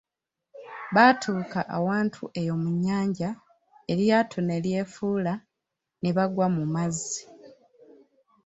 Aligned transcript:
Baatuuka 0.95 1.59
awantu 1.77 2.21
eyo 2.39 2.53
mu 2.61 2.69
nnyanja 2.75 3.29
eryato 3.91 4.39
ne 4.43 4.57
lyefuula 4.63 5.33
ne 6.01 6.09
bagwa 6.15 6.47
mu 6.55 6.63
mazzi. 6.73 7.23